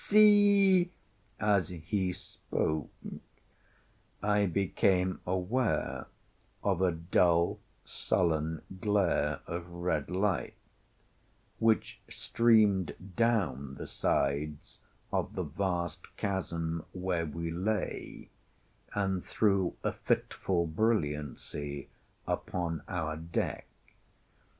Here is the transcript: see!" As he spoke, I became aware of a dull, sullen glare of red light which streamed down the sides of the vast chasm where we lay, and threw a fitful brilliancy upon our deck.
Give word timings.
see!" 0.03 0.91
As 1.39 1.69
he 1.69 2.11
spoke, 2.11 2.89
I 4.23 4.47
became 4.47 5.21
aware 5.27 6.07
of 6.63 6.81
a 6.81 6.91
dull, 6.91 7.59
sullen 7.85 8.63
glare 8.79 9.41
of 9.45 9.69
red 9.69 10.09
light 10.09 10.55
which 11.59 11.99
streamed 12.09 12.95
down 13.15 13.73
the 13.75 13.85
sides 13.85 14.79
of 15.13 15.35
the 15.35 15.43
vast 15.43 16.17
chasm 16.17 16.83
where 16.93 17.27
we 17.27 17.51
lay, 17.51 18.31
and 18.95 19.23
threw 19.23 19.75
a 19.83 19.91
fitful 19.91 20.65
brilliancy 20.65 21.89
upon 22.27 22.81
our 22.87 23.17
deck. 23.17 23.67